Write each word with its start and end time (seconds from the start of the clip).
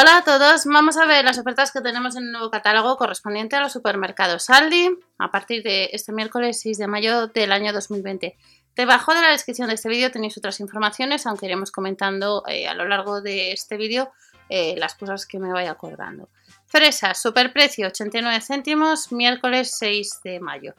Hola 0.00 0.18
a 0.18 0.22
todos, 0.22 0.64
vamos 0.66 0.96
a 0.96 1.06
ver 1.06 1.24
las 1.24 1.40
ofertas 1.40 1.72
que 1.72 1.80
tenemos 1.80 2.14
en 2.14 2.26
el 2.26 2.30
nuevo 2.30 2.52
catálogo 2.52 2.96
correspondiente 2.96 3.56
a 3.56 3.60
los 3.60 3.72
supermercados 3.72 4.48
Aldi 4.48 4.90
a 5.18 5.32
partir 5.32 5.64
de 5.64 5.90
este 5.92 6.12
miércoles 6.12 6.60
6 6.60 6.78
de 6.78 6.86
mayo 6.86 7.26
del 7.26 7.50
año 7.50 7.72
2020. 7.72 8.36
Debajo 8.76 9.12
de 9.12 9.22
la 9.22 9.30
descripción 9.30 9.66
de 9.66 9.74
este 9.74 9.88
vídeo 9.88 10.12
tenéis 10.12 10.38
otras 10.38 10.60
informaciones, 10.60 11.26
aunque 11.26 11.46
iremos 11.46 11.72
comentando 11.72 12.44
eh, 12.46 12.68
a 12.68 12.74
lo 12.74 12.86
largo 12.86 13.20
de 13.22 13.50
este 13.50 13.76
vídeo 13.76 14.12
eh, 14.48 14.76
las 14.78 14.94
cosas 14.94 15.26
que 15.26 15.40
me 15.40 15.52
vaya 15.52 15.72
acordando. 15.72 16.28
Fresas, 16.66 17.20
superprecio 17.20 17.88
89 17.88 18.40
céntimos, 18.40 19.10
miércoles 19.10 19.76
6 19.80 20.20
de 20.22 20.38
mayo. 20.38 20.74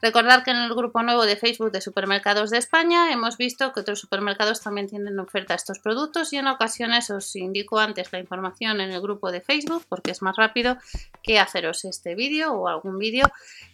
Recordar 0.00 0.44
que 0.44 0.52
en 0.52 0.58
el 0.58 0.74
grupo 0.74 1.02
nuevo 1.02 1.26
de 1.26 1.36
Facebook 1.36 1.72
de 1.72 1.80
Supermercados 1.80 2.50
de 2.50 2.58
España 2.58 3.12
hemos 3.12 3.36
visto 3.36 3.72
que 3.72 3.80
otros 3.80 3.98
supermercados 3.98 4.60
también 4.60 4.86
tienen 4.86 5.18
oferta 5.18 5.54
estos 5.54 5.80
productos 5.80 6.32
y 6.32 6.36
en 6.36 6.46
ocasiones 6.46 7.10
os 7.10 7.34
indico 7.34 7.80
antes 7.80 8.12
la 8.12 8.20
información 8.20 8.80
en 8.80 8.92
el 8.92 9.00
grupo 9.00 9.32
de 9.32 9.40
Facebook 9.40 9.84
porque 9.88 10.12
es 10.12 10.22
más 10.22 10.36
rápido 10.36 10.76
que 11.22 11.40
haceros 11.40 11.84
este 11.84 12.14
vídeo 12.14 12.52
o 12.52 12.68
algún 12.68 12.98
vídeo 12.98 13.26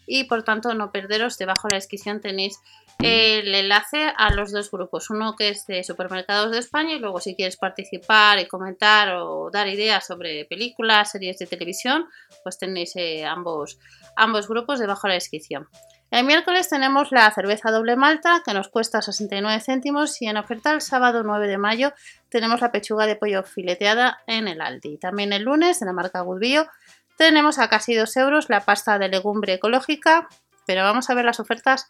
y 0.07 0.25
por 0.25 0.45
tanto 0.45 0.73
no 0.75 0.93
perderos, 0.93 1.37
debajo 1.37 1.69
de 1.69 1.75
la 1.75 1.79
descripción 1.79 2.21
tenéis 2.21 2.59
el 3.01 3.55
enlace 3.55 4.13
a 4.17 4.33
los 4.33 4.53
dos 4.53 4.71
grupos, 4.71 5.11
uno 5.11 5.35
que 5.37 5.49
es 5.49 5.67
de 5.67 5.83
Supermercados 5.83 6.53
de 6.53 6.59
España 6.59 6.95
y 6.95 7.01
luego 7.01 7.21
si 7.21 7.35
quieres 7.35 7.57
participar 7.57 8.39
y 8.39 8.47
comentar 8.47 9.15
o 9.17 9.51
dar 9.53 9.69
ideas 9.69 10.07
sobre 10.07 10.45
películas, 10.45 11.11
series 11.11 11.39
de 11.39 11.47
televisión, 11.47 12.07
pues 12.43 12.59
tenéis 12.59 12.95
eh, 12.97 13.25
ambos, 13.25 13.79
ambos 14.17 14.49
grupos 14.49 14.79
debajo 14.79 15.07
de 15.07 15.11
la 15.11 15.15
descripción. 15.15 15.69
El 16.15 16.27
miércoles 16.27 16.69
tenemos 16.69 17.11
la 17.11 17.29
cerveza 17.33 17.73
doble 17.73 17.97
malta 17.97 18.41
que 18.45 18.55
nos 18.55 18.69
cuesta 18.69 19.03
69 19.03 19.61
céntimos 19.61 20.23
y 20.23 20.29
en 20.29 20.37
oferta 20.37 20.71
el 20.71 20.81
sábado 20.81 21.25
9 21.25 21.49
de 21.49 21.59
mayo 21.59 21.93
tenemos 22.29 22.61
la 22.61 22.71
pechuga 22.71 23.07
de 23.07 23.17
pollo 23.17 23.43
fileteada 23.43 24.23
en 24.29 24.47
el 24.47 24.61
Aldi. 24.61 24.97
También 24.99 25.33
el 25.33 25.43
lunes 25.43 25.83
en 25.83 25.87
la 25.89 25.93
marca 25.93 26.21
Goodbio 26.21 26.69
tenemos 27.19 27.59
a 27.59 27.69
casi 27.69 27.97
2 27.97 28.17
euros 28.19 28.49
la 28.49 28.61
pasta 28.61 28.97
de 29.01 29.09
legumbre 29.09 29.55
ecológica, 29.55 30.29
pero 30.69 30.85
vamos 30.85 31.11
a 31.11 31.15
ver 31.15 31.25
las 31.25 31.41
ofertas 31.41 31.89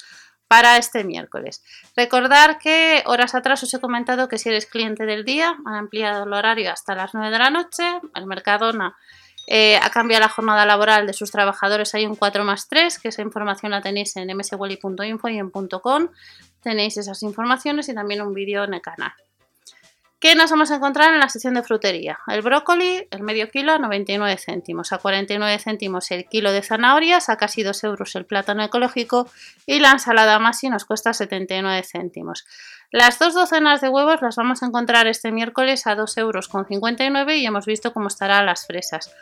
para 0.48 0.78
este 0.78 1.04
miércoles. 1.04 1.62
Recordar 1.94 2.56
que 2.56 3.02
horas 3.04 3.34
atrás 3.34 3.62
os 3.62 3.74
he 3.74 3.78
comentado 3.78 4.28
que 4.28 4.38
si 4.38 4.48
eres 4.48 4.64
cliente 4.64 5.04
del 5.04 5.26
día 5.26 5.54
han 5.66 5.74
ampliado 5.74 6.24
el 6.24 6.32
horario 6.32 6.72
hasta 6.72 6.94
las 6.94 7.12
9 7.12 7.30
de 7.30 7.38
la 7.38 7.50
noche. 7.50 7.84
El 8.14 8.24
Mercadona 8.24 8.96
eh, 9.46 9.78
ha 9.82 9.90
cambiado 9.90 10.22
la 10.22 10.28
jornada 10.28 10.66
laboral 10.66 11.06
de 11.06 11.12
sus 11.12 11.30
trabajadores, 11.30 11.94
hay 11.94 12.06
un 12.06 12.16
4 12.16 12.44
más 12.44 12.68
3, 12.68 12.98
que 12.98 13.08
esa 13.08 13.22
información 13.22 13.72
la 13.72 13.80
tenéis 13.80 14.16
en 14.16 14.34
mswelly.info 14.36 15.28
y 15.28 15.38
en 15.38 15.50
.com. 15.50 16.08
Tenéis 16.62 16.96
esas 16.96 17.22
informaciones 17.22 17.88
y 17.88 17.94
también 17.94 18.22
un 18.22 18.32
vídeo 18.34 18.64
en 18.64 18.74
el 18.74 18.80
canal. 18.80 19.12
¿Qué 20.24 20.34
nos 20.34 20.50
vamos 20.50 20.70
a 20.70 20.76
encontrar 20.76 21.12
en 21.12 21.20
la 21.20 21.28
sección 21.28 21.52
de 21.52 21.62
frutería? 21.62 22.18
El 22.28 22.40
brócoli, 22.40 23.06
el 23.10 23.22
medio 23.22 23.50
kilo 23.50 23.72
a 23.72 23.78
99 23.78 24.38
céntimos, 24.38 24.90
a 24.94 24.96
49 24.96 25.58
céntimos 25.58 26.10
el 26.12 26.24
kilo 26.24 26.50
de 26.50 26.62
zanahorias, 26.62 27.28
a 27.28 27.36
casi 27.36 27.62
2 27.62 27.84
euros 27.84 28.16
el 28.16 28.24
plátano 28.24 28.64
ecológico 28.64 29.28
y 29.66 29.80
la 29.80 29.90
ensalada 29.90 30.38
masi 30.38 30.70
nos 30.70 30.86
cuesta 30.86 31.12
79 31.12 31.82
céntimos. 31.82 32.46
Las 32.90 33.18
dos 33.18 33.34
docenas 33.34 33.82
de 33.82 33.90
huevos 33.90 34.22
las 34.22 34.36
vamos 34.36 34.62
a 34.62 34.66
encontrar 34.66 35.06
este 35.08 35.30
miércoles 35.30 35.86
a 35.86 35.94
2,59 35.94 36.20
euros 36.20 37.34
y 37.34 37.44
hemos 37.44 37.66
visto 37.66 37.92
cómo 37.92 38.06
estarán 38.06 38.46
las 38.46 38.66
fresas. 38.66 39.14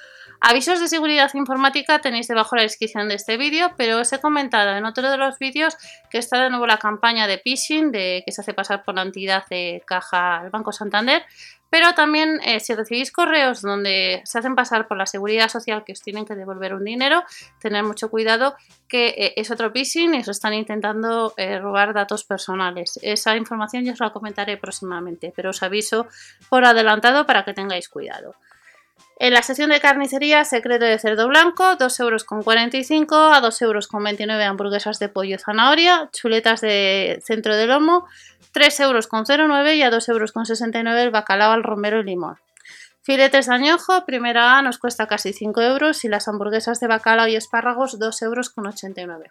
Avisos 0.45 0.81
de 0.81 0.89
seguridad 0.89 1.31
informática 1.35 2.01
tenéis 2.01 2.27
debajo 2.27 2.57
la 2.57 2.63
descripción 2.63 3.09
de 3.09 3.15
este 3.15 3.37
vídeo, 3.37 3.75
pero 3.77 4.01
os 4.01 4.13
he 4.13 4.21
comentado 4.21 4.77
en 4.77 4.85
otro 4.85 5.09
de 5.09 5.17
los 5.17 5.39
vídeos 5.39 5.77
que 6.11 6.19
está 6.19 6.43
de 6.43 6.51
nuevo 6.51 6.67
la 6.67 6.79
campaña 6.79 7.29
de 7.29 7.39
phishing, 7.39 7.93
de 7.93 8.25
que 8.27 8.33
se 8.33 8.41
hace 8.41 8.53
pasar 8.53 8.83
por 8.83 8.97
la 8.97 9.03
entidad 9.03 9.47
de 9.49 9.85
caja 9.87 10.41
al 10.41 10.51
Banco 10.51 10.73
Santander, 10.73 11.23
pero 11.71 11.95
también 11.95 12.41
eh, 12.45 12.59
si 12.59 12.75
recibís 12.75 13.13
correos 13.13 13.63
donde 13.63 14.21
se 14.25 14.41
hacen 14.41 14.57
pasar 14.57 14.89
por 14.89 14.97
la 14.97 15.07
seguridad 15.07 15.49
social 15.49 15.85
que 15.85 15.93
os 15.93 16.03
tienen 16.03 16.27
que 16.27 16.35
devolver 16.35 16.75
un 16.75 16.83
dinero, 16.83 17.23
tener 17.61 17.85
mucho 17.85 18.11
cuidado 18.11 18.57
que 18.89 19.15
eh, 19.17 19.35
es 19.37 19.53
otro 19.53 19.71
phishing 19.71 20.13
y 20.13 20.19
os 20.23 20.29
están 20.29 20.55
intentando 20.55 21.35
eh, 21.37 21.61
robar 21.61 21.95
datos 21.95 22.25
personales. 22.25 22.99
Esa 23.01 23.37
información 23.37 23.85
yo 23.85 23.93
os 23.93 24.01
la 24.01 24.11
comentaré 24.11 24.57
próximamente, 24.57 25.33
pero 25.37 25.51
os 25.51 25.63
aviso 25.63 26.09
por 26.49 26.65
adelantado 26.65 27.27
para 27.27 27.45
que 27.45 27.55
tengáis 27.55 27.89
cuidado. 27.89 28.35
En 29.23 29.33
la 29.33 29.45
sección 29.45 29.71
de 29.71 29.79
carnicería, 29.79 30.45
secreto 30.45 30.85
de 30.85 30.99
cerdo 30.99 31.29
blanco, 31.29 31.63
2,45 31.63 32.01
euros 32.01 32.27
a 33.09 33.41
2,29 33.41 33.63
euros 33.63 33.89
hamburguesas 34.45 34.99
de 34.99 35.09
pollo 35.09 35.39
zanahoria, 35.39 36.11
chuletas 36.13 36.61
de 36.61 37.23
centro 37.25 37.55
de 37.55 37.69
lomo, 37.69 38.05
3,09 38.53 38.81
euros 38.81 39.07
y 39.77 39.83
a 39.83 39.93
2,69 39.93 40.77
euros 40.89 41.03
el 41.03 41.11
bacalao 41.11 41.53
al 41.53 41.63
romero 41.63 42.01
y 42.01 42.03
limón. 42.03 42.39
Filetes 43.03 43.47
de 43.47 43.55
añojo, 43.55 44.05
primera 44.07 44.59
A, 44.59 44.63
nos 44.63 44.79
cuesta 44.79 45.07
casi 45.07 45.33
5 45.33 45.63
euros 45.63 46.05
y 46.05 46.09
las 46.09 46.27
hamburguesas 46.27 46.81
de 46.81 46.89
bacalao 46.89 47.29
y 47.29 47.37
espárragos 47.37 48.01
2,89 48.01 48.99
euros. 48.99 49.31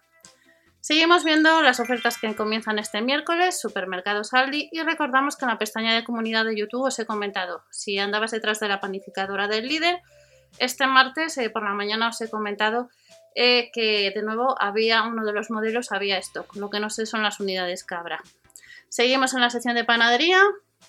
Seguimos 0.82 1.24
viendo 1.24 1.62
las 1.62 1.80
ofertas 1.80 2.18
que 2.18 2.36
comienzan 2.36 2.80
este 2.80 3.02
miércoles, 3.02 3.62
Supermercados 3.62 4.34
Aldi, 4.34 4.68
y 4.72 4.82
recordamos 4.82 5.38
que 5.38 5.46
en 5.46 5.52
la 5.52 5.60
pestaña 5.60 5.94
de 5.94 6.04
comunidad 6.04 6.44
de 6.44 6.58
YouTube 6.58 6.88
os 6.88 6.98
he 6.98 7.06
comentado, 7.06 7.64
si 7.70 8.00
andabas 8.00 8.32
detrás 8.32 8.60
de 8.60 8.68
la 8.68 8.80
panificadora 8.80 9.48
del 9.48 9.68
líder, 9.68 10.02
este 10.58 10.88
martes 10.88 11.38
eh, 11.38 11.52
por 11.52 11.64
la 11.64 11.76
mañana 11.76 12.08
os 12.08 12.20
he 12.22 12.32
comentado 12.32 12.90
eh, 13.36 13.70
que 13.72 14.12
de 14.14 14.24
nuevo 14.24 14.56
había 14.60 15.04
uno 15.04 15.24
de 15.24 15.34
los 15.34 15.52
modelos, 15.52 15.92
había 15.92 16.18
stock, 16.18 16.56
lo 16.56 16.72
que 16.72 16.80
no 16.80 16.90
sé 16.90 17.06
son 17.06 17.22
las 17.22 17.40
unidades 17.40 17.84
cabra. 17.84 18.20
Seguimos 18.90 19.36
en 19.36 19.42
la 19.42 19.52
sección 19.52 19.76
de 19.76 19.86
panadería, 19.86 20.42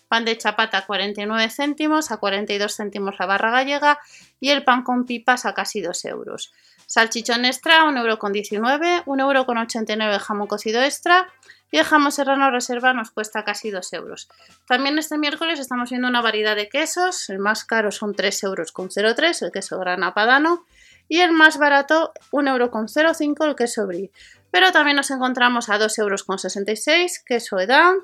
pan 0.09 0.25
de 0.25 0.39
chapata 0.39 0.87
49 0.87 1.51
céntimos, 1.51 2.11
a 2.11 2.17
42 2.17 2.75
céntimos 2.75 3.17
la 3.19 3.27
barra 3.27 3.51
gallega 3.51 3.99
y 4.41 4.49
el 4.49 4.65
pan 4.65 4.85
con 4.85 5.05
pipas 5.05 5.45
a 5.45 5.53
casi 5.53 5.83
2 5.83 6.07
euros. 6.07 6.53
Salchichón 6.93 7.47
extra, 7.47 7.87
1,19€, 7.87 9.05
1,89€ 9.07 10.13
el 10.13 10.19
jamón 10.19 10.47
cocido 10.47 10.83
extra 10.83 11.27
y 11.71 11.79
el 11.79 11.85
jamón 11.85 12.13
serrano 12.13 12.51
reserva 12.51 12.93
nos 12.93 13.11
cuesta 13.11 13.45
casi 13.45 13.71
2 13.71 13.95
euros. 13.95 14.29
También 14.69 14.99
este 14.99 15.17
miércoles 15.17 15.59
estamos 15.59 15.89
viendo 15.89 16.07
una 16.07 16.21
variedad 16.21 16.55
de 16.55 16.69
quesos, 16.69 17.31
el 17.31 17.39
más 17.39 17.65
caro 17.65 17.93
son 17.93 18.13
3,03 18.15 18.45
euros, 18.45 19.41
el 19.41 19.53
queso 19.53 19.79
grana 19.79 20.13
padano, 20.13 20.67
y 21.09 21.21
el 21.21 21.33
más 21.33 21.57
barato 21.57 22.13
1,05€ 22.31 23.49
el 23.49 23.57
queso 23.57 23.87
brie. 23.87 24.11
Pero 24.51 24.71
también 24.71 24.99
nos 24.99 25.11
encontramos 25.11 25.71
a 25.71 25.79
2,66 25.79 25.99
euros 25.99 27.23
queso 27.25 27.59
edam, 27.59 28.01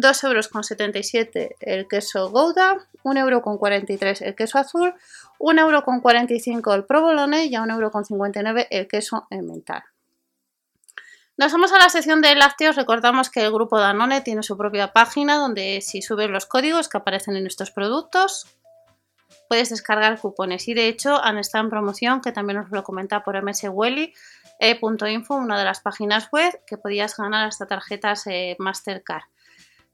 2,77 0.00 1.36
euros 1.36 1.56
el 1.60 1.88
queso 1.88 2.30
Gouda, 2.30 2.76
1,43€ 3.04 4.22
el 4.22 4.34
queso 4.34 4.58
azul, 4.58 4.94
1,45€ 5.38 6.74
el 6.74 6.84
provolone 6.84 7.46
y 7.46 7.54
a 7.54 7.62
1,59€ 7.62 8.66
el 8.70 8.88
queso 8.88 9.26
emmental. 9.30 9.82
Nos 11.36 11.52
vamos 11.52 11.72
a 11.72 11.78
la 11.78 11.88
sección 11.88 12.20
de 12.20 12.34
lácteos. 12.34 12.74
Recordamos 12.74 13.30
que 13.30 13.44
el 13.44 13.52
grupo 13.52 13.78
Danone 13.78 14.22
tiene 14.22 14.42
su 14.42 14.56
propia 14.56 14.92
página 14.92 15.36
donde 15.36 15.80
si 15.82 16.02
subes 16.02 16.28
los 16.30 16.46
códigos 16.46 16.88
que 16.88 16.98
aparecen 16.98 17.36
en 17.36 17.46
estos 17.46 17.70
productos 17.70 18.46
puedes 19.48 19.70
descargar 19.70 20.20
cupones 20.20 20.68
y 20.68 20.74
de 20.74 20.88
hecho 20.88 21.22
han 21.22 21.38
estado 21.38 21.64
en 21.64 21.70
promoción 21.70 22.20
que 22.20 22.32
también 22.32 22.58
os 22.58 22.70
lo 22.70 22.84
comenta 22.84 23.24
por 23.24 23.42
mswelly.info, 23.42 25.34
una 25.34 25.58
de 25.58 25.64
las 25.64 25.80
páginas 25.80 26.28
web 26.30 26.60
que 26.66 26.76
podías 26.76 27.16
ganar 27.16 27.48
hasta 27.48 27.66
tarjetas 27.66 28.26
eh, 28.26 28.56
Mastercard. 28.58 29.22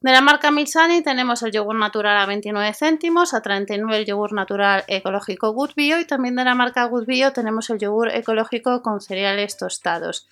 De 0.05 0.13
la 0.13 0.21
marca 0.21 0.51
Milsani 0.51 1.01
tenemos 1.01 1.43
el 1.43 1.51
yogur 1.51 1.77
natural 1.77 2.19
a 2.19 2.27
29 2.27 2.75
céntimos, 2.75 3.33
a 3.33 3.41
39 3.41 3.97
el 3.97 4.05
yogur 4.05 4.35
natural 4.35 4.85
ecológico 4.87 5.55
Good 5.55 5.71
Bio 5.77 5.99
y 5.99 6.05
también 6.05 6.37
de 6.37 6.45
la 6.45 6.55
marca 6.55 6.85
Good 6.85 7.07
Bio 7.07 7.33
tenemos 7.33 7.71
el 7.71 7.79
yogur 7.79 8.11
ecológico 8.11 8.83
con 8.83 9.01
cereales 9.01 9.57
tostados. 9.57 10.29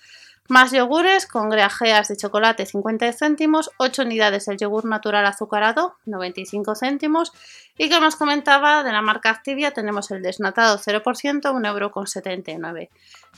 Más 0.47 0.71
yogures 0.73 1.25
con 1.25 1.49
grajeas 1.49 2.07
de 2.07 2.17
chocolate 2.17 2.67
50 2.67 3.13
céntimos, 3.13 3.71
8 3.77 4.03
unidades 4.03 4.45
del 4.45 4.57
yogur 4.57 4.85
natural 4.85 5.25
azucarado 5.25 5.95
95 6.05 6.75
céntimos 6.75 7.31
y 7.75 7.89
como 7.89 8.05
os 8.05 8.15
comentaba 8.15 8.83
de 8.83 8.91
la 8.91 9.01
marca 9.01 9.31
Activia 9.31 9.71
tenemos 9.71 10.11
el 10.11 10.21
desnatado 10.21 10.77
0%, 10.77 11.01
1,79 11.01 12.77
euro. 12.77 12.89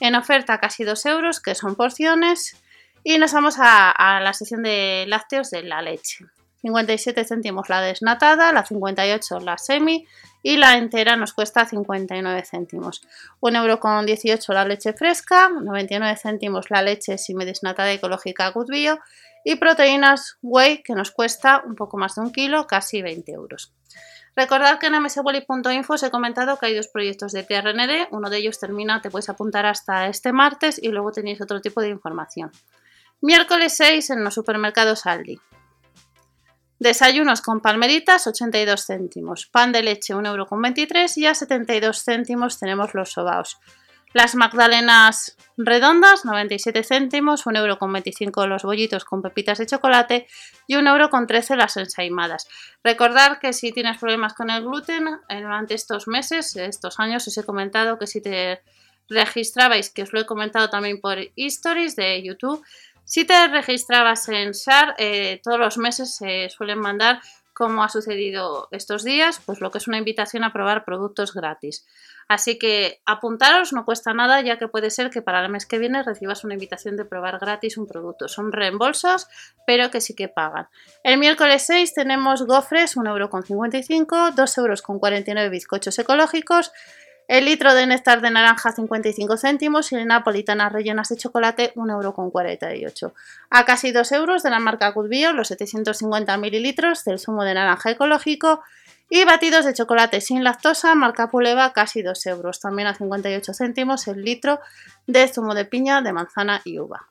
En 0.01 0.15
oferta 0.15 0.59
casi 0.59 0.83
2 0.83 1.05
euros 1.05 1.39
que 1.39 1.55
son 1.55 1.75
porciones 1.75 2.61
y 3.07 3.19
nos 3.19 3.33
vamos 3.33 3.57
a, 3.59 4.19
la 4.19 4.33
sección 4.33 4.63
de 4.63 5.05
lácteos 5.07 5.51
de 5.51 5.61
la 5.61 5.83
leche. 5.83 6.25
57 6.63 7.23
céntimos 7.23 7.69
la 7.69 7.79
desnatada, 7.79 8.51
la 8.51 8.65
58 8.65 9.41
la 9.41 9.59
semi 9.59 10.07
y 10.41 10.57
la 10.57 10.75
entera 10.75 11.15
nos 11.15 11.33
cuesta 11.33 11.67
59 11.67 12.43
céntimos. 12.43 13.03
1,18€ 13.41 14.53
la 14.55 14.65
leche 14.65 14.93
fresca, 14.93 15.49
99 15.49 16.17
céntimos 16.17 16.71
la 16.71 16.81
leche 16.81 17.19
semi 17.19 17.45
desnatada 17.45 17.91
ecológica 17.91 18.49
Good 18.49 18.71
Bio 18.71 18.97
y 19.43 19.57
proteínas 19.57 20.39
whey 20.41 20.81
que 20.81 20.95
nos 20.95 21.11
cuesta 21.11 21.61
un 21.63 21.75
poco 21.75 21.97
más 21.97 22.15
de 22.15 22.21
un 22.21 22.31
kilo, 22.31 22.65
casi 22.65 23.03
20 23.03 23.31
euros. 23.33 23.71
Recordad 24.35 24.79
que 24.79 24.87
en 24.87 24.99
msboli.info 24.99 25.93
os 25.93 26.01
he 26.01 26.09
comentado 26.09 26.57
que 26.57 26.65
hay 26.65 26.75
dos 26.75 26.87
proyectos 26.87 27.33
de 27.33 27.43
TRND, 27.43 28.07
uno 28.09 28.31
de 28.31 28.37
ellos 28.37 28.59
termina, 28.59 28.99
te 28.99 29.11
puedes 29.11 29.29
apuntar 29.29 29.67
hasta 29.67 30.07
este 30.07 30.33
martes 30.33 30.81
y 30.81 30.89
luego 30.89 31.11
tenéis 31.11 31.39
otro 31.39 31.61
tipo 31.61 31.81
de 31.81 31.89
información. 31.89 32.51
Miércoles 33.21 33.73
6 33.77 34.09
en 34.11 34.23
los 34.23 34.33
supermercados 34.33 35.05
Aldi. 35.05 35.39
Desayunos 36.79 37.41
con 37.41 37.61
palmeritas 37.61 38.27
82 38.27 38.85
céntimos, 38.85 39.47
pan 39.47 39.71
de 39.71 39.81
leche 39.81 40.13
1,23 40.13 40.27
euro 40.27 41.07
y 41.15 41.25
a 41.25 41.33
72 41.33 42.03
céntimos 42.03 42.59
tenemos 42.59 42.93
los 42.93 43.13
sobaos. 43.13 43.57
Las 44.13 44.35
magdalenas 44.35 45.37
redondas, 45.57 46.25
97 46.25 46.83
céntimos, 46.83 47.45
1,25 47.45 48.25
euro 48.25 48.47
los 48.47 48.63
bollitos 48.63 49.05
con 49.05 49.21
pepitas 49.21 49.57
de 49.57 49.65
chocolate 49.65 50.27
y 50.67 50.75
1,13 50.75 51.49
euro 51.49 51.55
las 51.57 51.77
ensaimadas. 51.77 52.47
Recordar 52.83 53.39
que 53.39 53.53
si 53.53 53.71
tienes 53.71 53.97
problemas 53.97 54.33
con 54.33 54.49
el 54.49 54.63
gluten, 54.63 55.07
eh, 55.29 55.41
durante 55.41 55.73
estos 55.73 56.07
meses, 56.07 56.55
estos 56.55 56.99
años, 56.99 57.27
os 57.27 57.37
he 57.37 57.43
comentado 57.43 57.97
que 57.97 58.07
si 58.07 58.21
te 58.21 58.61
registrabais, 59.09 59.89
que 59.89 60.03
os 60.03 60.13
lo 60.13 60.21
he 60.21 60.25
comentado 60.25 60.69
también 60.69 60.99
por 60.99 61.17
stories 61.35 61.95
de 61.95 62.23
YouTube, 62.23 62.63
si 63.05 63.25
te 63.25 63.47
registrabas 63.47 64.27
en 64.29 64.53
SAR, 64.53 64.95
eh, 64.97 65.39
todos 65.43 65.59
los 65.59 65.77
meses 65.77 66.15
se 66.15 66.49
suelen 66.49 66.79
mandar, 66.79 67.21
como 67.53 67.83
ha 67.83 67.89
sucedido 67.89 68.67
estos 68.71 69.03
días, 69.05 69.39
pues 69.45 69.61
lo 69.61 69.71
que 69.71 69.77
es 69.77 69.87
una 69.87 69.97
invitación 69.97 70.43
a 70.43 70.51
probar 70.51 70.83
productos 70.83 71.33
gratis. 71.33 71.85
Así 72.27 72.57
que 72.57 73.01
apuntaros 73.05 73.71
no 73.71 73.85
cuesta 73.85 74.13
nada, 74.13 74.41
ya 74.41 74.57
que 74.57 74.67
puede 74.67 74.89
ser 74.89 75.11
que 75.11 75.21
para 75.21 75.45
el 75.45 75.51
mes 75.51 75.65
que 75.65 75.77
viene 75.77 76.01
recibas 76.01 76.43
una 76.43 76.55
invitación 76.55 76.97
de 76.97 77.05
probar 77.05 77.37
gratis 77.39 77.77
un 77.77 77.87
producto. 77.87 78.27
Son 78.27 78.51
reembolsos, 78.51 79.27
pero 79.67 79.91
que 79.91 80.01
sí 80.01 80.15
que 80.15 80.27
pagan. 80.27 80.67
El 81.03 81.19
miércoles 81.19 81.63
6 81.67 81.93
tenemos 81.93 82.41
gofres, 82.45 82.97
1,55€, 82.97 84.33
2,49€ 84.35 85.49
bizcochos 85.51 85.99
ecológicos, 85.99 86.71
el 87.27 87.45
litro 87.45 87.73
de 87.73 87.87
néctar 87.87 88.21
de 88.21 88.29
naranja 88.29 88.71
55 88.71 89.37
céntimos 89.37 89.91
y 89.91 90.03
napolitanas 90.03 90.71
rellenas 90.71 91.09
de 91.09 91.17
chocolate 91.17 91.73
1,48€. 91.75 93.13
A 93.49 93.65
casi 93.65 93.91
2 93.91 94.11
euros 94.11 94.43
de 94.43 94.49
la 94.49 94.59
marca 94.59 94.91
Good 94.91 95.11
los 95.33 95.47
750 95.47 96.37
mililitros 96.37 97.03
del 97.03 97.19
zumo 97.19 97.43
de 97.43 97.53
naranja 97.53 97.91
ecológico 97.91 98.61
y 99.09 99.23
batidos 99.23 99.65
de 99.65 99.73
chocolate 99.73 100.21
sin 100.21 100.43
lactosa, 100.43 100.95
marca 100.95 101.29
Puleva, 101.29 101.73
casi 101.73 102.01
2 102.01 102.25
euros. 102.27 102.59
También 102.59 102.87
a 102.87 102.95
58 102.95 103.53
céntimos 103.53 104.07
el 104.07 104.23
litro 104.23 104.59
de 105.07 105.27
zumo 105.27 105.53
de 105.53 105.65
piña, 105.65 106.01
de 106.01 106.13
manzana 106.13 106.61
y 106.63 106.79
uva. 106.79 107.07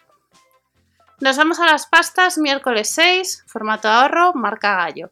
Nos 1.21 1.37
vamos 1.37 1.61
a 1.61 1.67
las 1.67 1.87
pastas, 1.87 2.39
miércoles 2.39 2.91
6, 2.91 3.45
formato 3.47 3.89
ahorro, 3.89 4.35
marca 4.35 4.77
Gallo. 4.77 5.11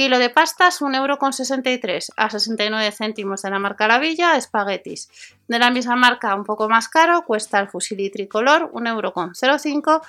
Kilo 0.00 0.18
de 0.18 0.30
pastas, 0.30 0.80
1,63€ 0.80 2.12
a 2.16 2.30
69 2.30 2.90
céntimos 2.90 3.42
de 3.42 3.50
la 3.50 3.58
marca 3.58 3.86
La 3.86 3.98
Villa, 3.98 4.34
espaguetis. 4.34 5.10
De 5.46 5.58
la 5.58 5.70
misma 5.70 5.94
marca, 5.94 6.34
un 6.34 6.44
poco 6.44 6.70
más 6.70 6.88
caro, 6.88 7.26
cuesta 7.26 7.60
el 7.60 7.68
fusilí 7.68 8.08
tricolor, 8.08 8.70
1,05€ 8.72 10.00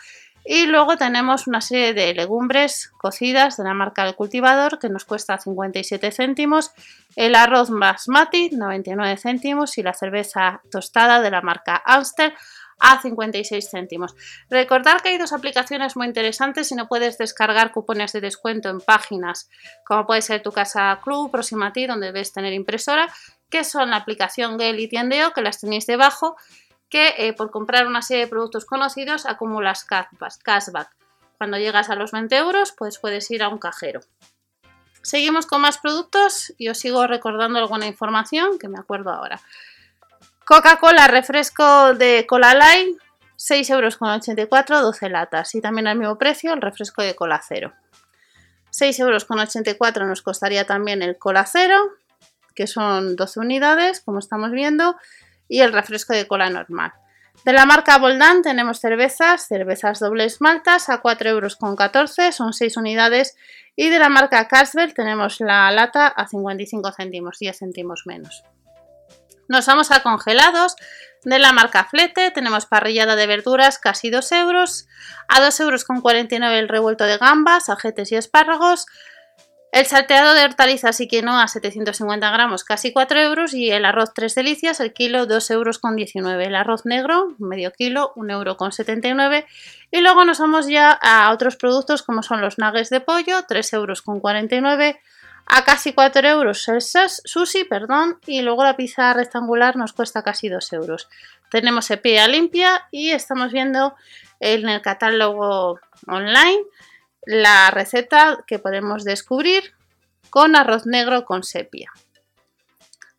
y 0.43 0.65
luego 0.65 0.97
tenemos 0.97 1.45
una 1.45 1.61
serie 1.61 1.93
de 1.93 2.13
legumbres 2.13 2.91
cocidas 2.97 3.57
de 3.57 3.63
la 3.63 3.73
marca 3.73 4.07
El 4.07 4.15
Cultivador 4.15 4.79
que 4.79 4.89
nos 4.89 5.05
cuesta 5.05 5.37
57 5.37 6.11
céntimos, 6.11 6.71
el 7.15 7.35
arroz 7.35 7.69
basmati 7.69 8.49
99 8.49 9.17
céntimos. 9.17 9.77
Y 9.77 9.83
la 9.83 9.93
cerveza 9.93 10.61
tostada 10.71 11.21
de 11.21 11.29
la 11.29 11.41
marca 11.41 11.81
Amstel 11.85 12.33
a 12.81 13.01
56 13.01 13.69
céntimos. 13.69 14.15
Recordad 14.49 14.99
que 15.01 15.09
hay 15.09 15.17
dos 15.17 15.31
aplicaciones 15.31 15.95
muy 15.95 16.07
interesantes 16.07 16.71
y 16.71 16.75
no 16.75 16.87
puedes 16.87 17.17
descargar 17.17 17.71
cupones 17.71 18.11
de 18.11 18.21
descuento 18.21 18.69
en 18.69 18.81
páginas 18.81 19.49
como 19.85 20.05
puede 20.05 20.21
ser 20.21 20.41
tu 20.41 20.51
casa 20.51 20.99
club, 21.03 21.31
próxima 21.31 21.71
ti, 21.73 21.85
donde 21.85 22.07
debes 22.07 22.33
tener 22.33 22.53
impresora, 22.53 23.07
que 23.49 23.63
son 23.63 23.91
la 23.91 23.97
aplicación 23.97 24.57
Gale 24.57 24.81
y 24.81 24.87
Tiendeo, 24.87 25.31
que 25.31 25.41
las 25.41 25.59
tenéis 25.59 25.85
debajo, 25.85 26.35
que 26.89 27.13
eh, 27.17 27.33
por 27.33 27.51
comprar 27.51 27.87
una 27.87 28.01
serie 28.01 28.25
de 28.25 28.29
productos 28.29 28.65
conocidos 28.65 29.25
acumulas 29.25 29.85
cashback. 29.85 30.89
Cuando 31.37 31.57
llegas 31.57 31.89
a 31.89 31.95
los 31.95 32.11
20 32.11 32.35
euros, 32.35 32.73
pues 32.77 32.99
puedes 32.99 33.29
ir 33.31 33.43
a 33.43 33.49
un 33.49 33.57
cajero. 33.57 34.01
Seguimos 35.01 35.47
con 35.47 35.61
más 35.61 35.79
productos 35.79 36.53
y 36.57 36.69
os 36.69 36.77
sigo 36.77 37.07
recordando 37.07 37.57
alguna 37.57 37.87
información 37.87 38.59
que 38.59 38.67
me 38.67 38.77
acuerdo 38.77 39.11
ahora. 39.11 39.41
Coca-Cola, 40.45 41.07
refresco 41.07 41.93
de 41.93 42.25
Cola 42.27 42.53
Light, 42.53 42.97
6,84 43.37 43.69
euros, 43.73 44.81
12 44.81 45.09
latas. 45.09 45.55
Y 45.55 45.61
también 45.61 45.87
al 45.87 45.97
mismo 45.97 46.17
precio 46.17 46.53
el 46.53 46.61
refresco 46.61 47.01
de 47.01 47.15
Cola 47.15 47.41
Cero. 47.47 47.73
6,84 48.71 48.99
euros 48.99 50.07
nos 50.07 50.21
costaría 50.21 50.65
también 50.65 51.01
el 51.01 51.17
Cola 51.17 51.45
Cero, 51.45 51.77
que 52.55 52.67
son 52.67 53.15
12 53.15 53.39
unidades, 53.39 54.01
como 54.01 54.19
estamos 54.19 54.51
viendo 54.51 54.95
y 55.47 55.59
el 55.59 55.73
refresco 55.73 56.13
de 56.13 56.27
cola 56.27 56.49
normal. 56.49 56.93
De 57.43 57.51
la 57.51 57.65
marca 57.65 57.97
Boldan 57.97 58.41
tenemos 58.41 58.79
cervezas, 58.79 59.47
cervezas 59.47 59.99
dobles 59.99 60.39
maltas 60.39 60.89
a 60.89 61.01
4,14 61.01 61.27
euros, 61.29 61.57
son 62.35 62.53
6 62.53 62.77
unidades. 62.77 63.35
Y 63.75 63.89
de 63.89 63.99
la 63.99 64.09
marca 64.09 64.47
Carlsberg 64.47 64.93
tenemos 64.93 65.39
la 65.41 65.71
lata 65.71 66.07
a 66.07 66.27
55 66.27 66.91
céntimos, 66.93 67.39
10 67.39 67.57
céntimos 67.57 68.03
menos. 68.05 68.43
Nos 69.51 69.65
vamos 69.65 69.91
a 69.91 70.01
congelados. 70.01 70.77
De 71.25 71.37
la 71.37 71.51
marca 71.51 71.83
Flete 71.83 72.31
tenemos 72.31 72.65
parrillada 72.65 73.17
de 73.17 73.27
verduras 73.27 73.79
casi 73.79 74.09
2 74.09 74.31
euros. 74.31 74.87
A 75.27 75.41
2,49 75.41 76.31
euros 76.31 76.53
el 76.57 76.69
revuelto 76.69 77.03
de 77.03 77.17
gambas, 77.17 77.67
ajetes 77.67 78.13
y 78.13 78.15
espárragos. 78.15 78.85
El 79.73 79.85
salteado 79.87 80.33
de 80.35 80.45
hortalizas 80.45 81.01
y 81.01 81.09
quinoa 81.09 81.49
750 81.49 82.31
gramos, 82.31 82.63
casi 82.63 82.93
4 82.93 83.19
euros. 83.19 83.53
Y 83.53 83.71
el 83.71 83.83
arroz 83.83 84.13
3 84.15 84.33
delicias, 84.35 84.79
el 84.79 84.93
kilo 84.93 85.25
2 85.25 85.51
euros 85.51 85.79
con 85.79 85.97
19. 85.97 86.45
El 86.45 86.55
arroz 86.55 86.85
negro, 86.85 87.35
medio 87.37 87.73
kilo, 87.73 88.13
1 88.15 88.33
euro 88.33 88.55
con 88.55 88.71
79. 88.71 89.45
Y 89.91 89.99
luego 89.99 90.23
nos 90.23 90.39
vamos 90.39 90.67
ya 90.67 90.93
a 90.93 91.29
otros 91.33 91.57
productos 91.57 92.03
como 92.03 92.23
son 92.23 92.39
los 92.39 92.57
nuggets 92.57 92.89
de 92.89 93.01
pollo, 93.01 93.43
3 93.49 93.73
euros 93.73 94.01
con 94.01 94.21
49. 94.21 95.01
A 95.53 95.65
casi 95.65 95.91
4 95.91 96.29
euros 96.29 96.65
el 96.69 96.81
sushi, 96.81 97.65
perdón. 97.65 98.21
Y 98.25 98.41
luego 98.41 98.63
la 98.63 98.77
pizza 98.77 99.13
rectangular 99.13 99.75
nos 99.75 99.91
cuesta 99.91 100.23
casi 100.23 100.47
2 100.47 100.71
euros. 100.71 101.09
Tenemos 101.49 101.87
cepilla 101.87 102.25
limpia 102.29 102.87
y 102.89 103.11
estamos 103.11 103.51
viendo 103.51 103.93
en 104.39 104.69
el 104.69 104.81
catálogo 104.81 105.77
online 106.07 106.63
la 107.25 107.69
receta 107.69 108.45
que 108.47 108.59
podemos 108.59 109.03
descubrir 109.03 109.73
con 110.29 110.55
arroz 110.55 110.85
negro 110.85 111.25
con 111.25 111.43
sepia. 111.43 111.91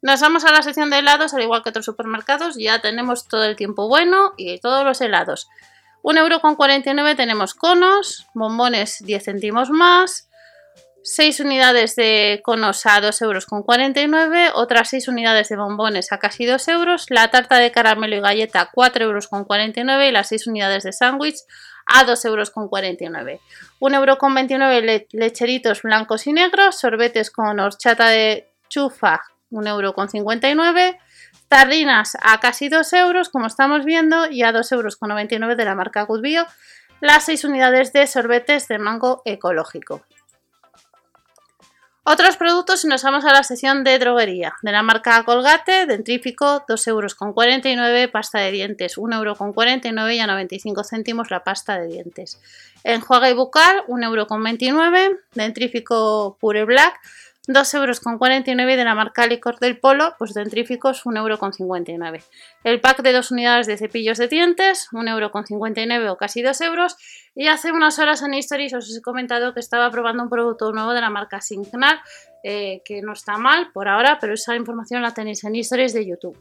Nos 0.00 0.23
vamos 0.23 0.47
a 0.47 0.52
la 0.52 0.62
sección 0.62 0.88
de 0.88 1.00
helados, 1.00 1.35
al 1.35 1.42
igual 1.42 1.62
que 1.62 1.68
otros 1.68 1.85
supermercados, 1.85 2.56
ya 2.56 2.80
tenemos 2.80 3.28
todo 3.28 3.45
el 3.45 3.56
tiempo 3.56 3.88
bueno 3.88 4.33
y 4.38 4.59
todos 4.59 4.87
los 4.87 5.02
helados. 5.02 5.49
1,49€ 6.02 7.14
tenemos 7.14 7.52
conos, 7.52 8.26
bombones 8.33 9.04
10 9.04 9.23
céntimos 9.23 9.68
más, 9.68 10.30
6 11.04 11.40
unidades 11.40 11.97
de 11.97 12.40
conos 12.44 12.87
a 12.87 13.00
2,49€, 13.00 14.52
otras 14.54 14.90
6 14.90 15.09
unidades 15.09 15.49
de 15.49 15.56
bombones 15.56 16.12
a 16.12 16.18
casi 16.18 16.47
2 16.47 16.68
euros, 16.68 17.06
la 17.09 17.30
tarta 17.30 17.56
de 17.59 17.73
caramelo 17.73 18.16
y 18.16 18.21
galleta 18.21 18.71
4,49€ 18.73 20.09
y 20.09 20.12
las 20.12 20.28
6 20.28 20.47
unidades 20.47 20.85
de 20.85 20.92
sándwich 20.92 21.38
a 21.87 22.06
2,49€. 22.06 23.40
1,29€ 23.80 25.06
lecheritos 25.12 25.82
blancos 25.82 26.26
y 26.26 26.32
negros, 26.32 26.78
sorbetes 26.78 27.30
con 27.30 27.59
horchata 27.59 28.09
de 28.09 28.52
chufa 28.68 29.23
1,59€, 29.50 30.99
tarrinas 31.49 32.16
a 32.23 32.38
casi 32.38 32.68
2 32.68 32.92
euros, 32.92 33.28
como 33.28 33.47
estamos 33.47 33.85
viendo, 33.85 34.30
y 34.30 34.42
a 34.42 34.52
2,99€ 34.52 35.32
euros 35.32 35.56
de 35.56 35.64
la 35.64 35.75
marca 35.75 36.02
Good 36.02 36.23
Bio, 36.23 36.47
las 37.00 37.25
6 37.25 37.44
unidades 37.44 37.92
de 37.92 38.06
sorbetes 38.06 38.68
de 38.68 38.78
mango 38.78 39.23
ecológico. 39.25 40.04
Otros 42.04 42.37
productos 42.37 42.85
y 42.85 42.88
nos 42.88 43.04
vamos 43.04 43.25
a 43.25 43.32
la 43.32 43.44
sección 43.44 43.85
de 43.85 43.97
droguería. 44.00 44.54
De 44.62 44.73
la 44.73 44.82
marca 44.82 45.23
Colgate, 45.23 45.87
dentrífico 45.87 46.66
2,49 46.66 46.88
euros, 46.88 48.11
pasta 48.11 48.40
de 48.40 48.50
dientes 48.50 48.99
1,49 48.99 49.87
euros 49.87 50.12
y 50.12 50.18
a 50.18 50.26
95 50.26 50.82
céntimos 50.82 51.30
la 51.30 51.44
pasta 51.44 51.78
de 51.78 51.87
dientes. 51.87 52.40
Enjuague 52.82 53.35
bucal 53.35 53.85
1,29 53.87 54.99
euros, 54.99 55.21
dentrífico 55.35 56.37
Pure 56.40 56.64
Black 56.64 56.99
2,49 57.49 58.61
euros 58.61 58.76
de 58.76 58.84
la 58.84 58.94
marca 58.94 59.26
Licor 59.26 59.58
del 59.58 59.80
Polo, 59.80 60.14
pues 60.16 60.32
dentríficos 60.32 61.04
1,59 61.04 62.06
euros. 62.06 62.30
El 62.62 62.80
pack 62.80 63.02
de 63.02 63.12
dos 63.12 63.32
unidades 63.32 63.66
de 63.66 63.76
cepillos 63.76 64.18
de 64.18 64.28
dientes, 64.28 64.88
1,59 64.92 65.92
euros 65.92 66.12
o 66.12 66.16
casi 66.16 66.40
2 66.42 66.61
euros. 66.61 66.96
Y 67.34 67.49
hace 67.49 67.72
unas 67.72 67.99
horas 67.99 68.22
en 68.22 68.34
Histories 68.34 68.75
os 68.75 68.96
he 68.96 69.02
comentado 69.02 69.54
que 69.54 69.61
estaba 69.61 69.90
probando 69.90 70.22
un 70.22 70.30
producto 70.30 70.70
nuevo 70.72 70.92
de 70.92 71.00
la 71.00 71.11
marca 71.11 71.40
Signal, 71.40 72.00
eh, 72.44 72.80
que 72.84 73.02
no 73.02 73.12
está 73.12 73.38
mal 73.38 73.72
por 73.72 73.88
ahora, 73.88 74.18
pero 74.20 74.34
esa 74.34 74.54
información 74.54 75.02
la 75.02 75.12
tenéis 75.12 75.42
en 75.42 75.56
Histories 75.56 75.94
de 75.94 76.06
YouTube. 76.06 76.38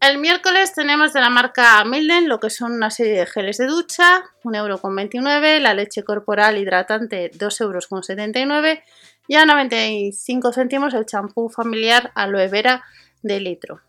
El 0.00 0.16
miércoles 0.16 0.72
tenemos 0.72 1.12
de 1.12 1.20
la 1.20 1.28
marca 1.28 1.84
Milden 1.84 2.26
lo 2.26 2.40
que 2.40 2.48
son 2.48 2.72
una 2.72 2.90
serie 2.90 3.18
de 3.18 3.26
geles 3.26 3.58
de 3.58 3.66
ducha, 3.66 4.22
1,29€, 4.44 5.58
la 5.58 5.74
leche 5.74 6.02
corporal 6.04 6.56
hidratante 6.56 7.30
2,79€ 7.32 8.82
y 9.28 9.36
a 9.36 9.44
95 9.44 10.52
céntimos 10.52 10.94
el 10.94 11.06
champú 11.06 11.48
familiar 11.48 12.12
aloe 12.14 12.48
vera 12.48 12.84
de 13.22 13.40
litro. 13.40 13.80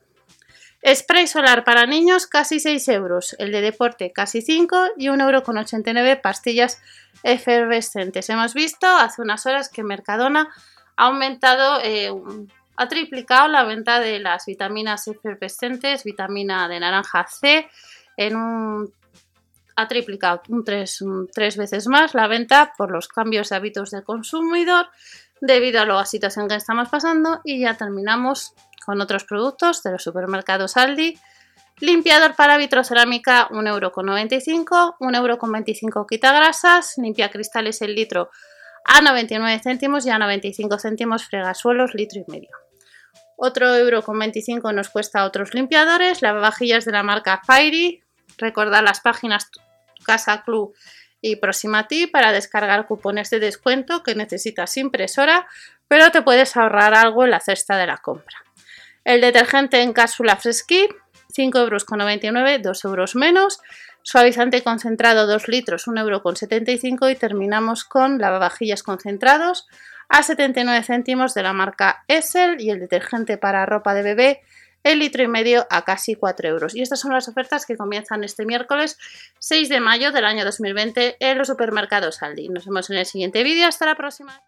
Spray 0.85 1.27
solar 1.27 1.63
para 1.63 1.85
niños 1.85 2.25
casi 2.25 2.59
6 2.59 2.87
euros, 2.89 3.35
el 3.37 3.51
de 3.51 3.61
deporte 3.61 4.11
casi 4.11 4.41
5 4.41 4.93
y 4.97 5.07
1,89€ 5.07 6.21
pastillas 6.21 6.81
efervescentes. 7.23 8.29
Hemos 8.29 8.53
visto 8.55 8.87
hace 8.87 9.21
unas 9.21 9.45
horas 9.45 9.69
que 9.69 9.83
Mercadona 9.83 10.49
ha 10.95 11.05
aumentado 11.05 11.79
eh, 11.83 12.11
ha 12.77 12.87
triplicado 12.87 13.47
la 13.47 13.63
venta 13.63 13.99
de 13.99 14.17
las 14.17 14.47
vitaminas 14.47 15.07
efervescentes, 15.07 16.03
vitamina 16.03 16.67
de 16.67 16.79
naranja 16.79 17.27
C, 17.29 17.69
en 18.17 18.35
un, 18.35 18.91
ha 19.81 19.87
triplicado 19.87 20.41
un 20.49 20.63
tres, 20.63 21.03
tres 21.33 21.57
veces 21.57 21.87
más 21.87 22.13
la 22.13 22.27
venta 22.27 22.73
por 22.77 22.91
los 22.91 23.07
cambios 23.07 23.49
de 23.49 23.55
hábitos 23.55 23.91
del 23.91 24.03
consumidor 24.03 24.87
debido 25.41 25.81
a 25.81 25.85
la 25.85 26.05
situación 26.05 26.47
que 26.47 26.55
estamos 26.55 26.89
pasando 26.89 27.41
y 27.43 27.61
ya 27.61 27.75
terminamos 27.75 28.53
con 28.85 29.01
otros 29.01 29.25
productos 29.25 29.83
de 29.83 29.91
los 29.91 30.03
supermercados 30.03 30.77
Aldi. 30.77 31.17
Limpiador 31.79 32.35
para 32.35 32.57
vitrocerámica 32.57 33.49
1,95€, 33.49 34.97
1,25€ 34.99 36.05
quita 36.07 36.31
grasas, 36.31 36.93
limpia 36.97 37.31
cristales 37.31 37.81
el 37.81 37.95
litro 37.95 38.29
a 38.85 39.01
99 39.01 39.59
céntimos 39.63 40.05
y 40.05 40.09
a 40.09 40.19
95 40.19 40.77
céntimos 40.77 41.25
fregasuelos 41.25 41.93
litro 41.95 42.21
y 42.21 42.31
medio. 42.31 42.49
Otro 43.35 43.75
euro 43.75 44.03
con 44.03 44.19
25 44.19 44.71
nos 44.73 44.89
cuesta 44.89 45.25
otros 45.25 45.55
limpiadores, 45.55 46.21
lavavajillas 46.21 46.85
de 46.85 46.91
la 46.91 47.01
marca 47.01 47.41
Fairy. 47.43 48.03
Recordad 48.37 48.83
las 48.83 49.01
páginas 49.01 49.49
Casa 50.03 50.43
Club 50.43 50.75
y 51.21 51.35
Proximati 51.35 52.07
para 52.07 52.31
descargar 52.31 52.87
cupones 52.87 53.29
de 53.29 53.39
descuento 53.39 54.03
que 54.03 54.15
necesitas 54.15 54.75
impresora, 54.77 55.47
pero 55.87 56.11
te 56.11 56.21
puedes 56.21 56.57
ahorrar 56.57 56.93
algo 56.93 57.25
en 57.25 57.31
la 57.31 57.39
cesta 57.39 57.77
de 57.77 57.87
la 57.87 57.97
compra. 57.97 58.37
El 59.03 59.21
detergente 59.21 59.81
en 59.81 59.93
cápsula 59.93 60.35
Fresky, 60.35 60.87
5,99 61.35 62.49
euros, 62.49 62.61
2 62.63 62.85
euros 62.85 63.15
menos. 63.15 63.59
Suavizante 64.03 64.63
concentrado 64.63 65.27
2 65.27 65.47
litros, 65.47 65.87
1,75 65.87 66.83
euro 66.91 67.09
y 67.09 67.15
terminamos 67.15 67.83
con 67.83 68.17
lavavajillas 68.17 68.81
concentrados 68.81 69.67
a 70.09 70.23
79 70.23 70.83
céntimos 70.83 71.33
de 71.33 71.43
la 71.43 71.53
marca 71.53 72.03
Essel 72.07 72.59
y 72.59 72.69
el 72.69 72.79
detergente 72.79 73.37
para 73.37 73.65
ropa 73.65 73.93
de 73.93 74.03
bebé 74.03 74.41
el 74.83 74.99
litro 74.99 75.23
y 75.23 75.27
medio 75.27 75.67
a 75.69 75.83
casi 75.83 76.15
4 76.15 76.49
euros. 76.49 76.75
Y 76.75 76.81
estas 76.81 76.99
son 76.99 77.13
las 77.13 77.27
ofertas 77.27 77.65
que 77.65 77.77
comienzan 77.77 78.23
este 78.23 78.45
miércoles 78.45 78.97
6 79.39 79.69
de 79.69 79.79
mayo 79.79 80.11
del 80.11 80.25
año 80.25 80.45
2020 80.45 81.17
en 81.19 81.37
los 81.37 81.47
supermercados 81.47 82.21
Aldi. 82.21 82.49
Nos 82.49 82.65
vemos 82.65 82.89
en 82.89 82.97
el 82.97 83.05
siguiente 83.05 83.43
vídeo. 83.43 83.67
Hasta 83.67 83.85
la 83.85 83.95
próxima. 83.95 84.41